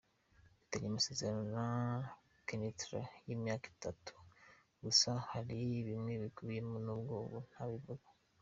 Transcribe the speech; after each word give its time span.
Mfitanye 0.61 0.87
amasezerano 0.91 1.45
na 1.55 1.67
Kénitra 2.47 2.99
y’imyaka 3.25 3.65
itatu, 3.75 4.13
gusa 4.83 5.09
hari 5.31 5.59
bimwe 5.87 6.13
bikubiyemo 6.23 6.75
nubwo 6.85 7.13
ubu 7.25 7.39
ntabivuga. 7.51 8.07